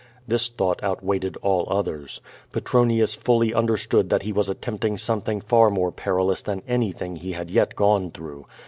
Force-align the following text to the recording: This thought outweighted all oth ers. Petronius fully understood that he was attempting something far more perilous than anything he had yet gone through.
This 0.27 0.49
thought 0.49 0.81
outweighted 0.81 1.37
all 1.43 1.67
oth 1.69 1.87
ers. 1.87 2.21
Petronius 2.51 3.13
fully 3.13 3.53
understood 3.53 4.09
that 4.09 4.23
he 4.23 4.33
was 4.33 4.49
attempting 4.49 4.97
something 4.97 5.41
far 5.41 5.69
more 5.69 5.91
perilous 5.91 6.41
than 6.41 6.63
anything 6.67 7.17
he 7.17 7.33
had 7.33 7.51
yet 7.51 7.75
gone 7.75 8.09
through. 8.09 8.47